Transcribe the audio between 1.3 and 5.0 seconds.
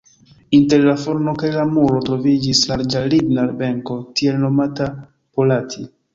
kaj la muro troviĝis larĝa ligna benko, tiel nomata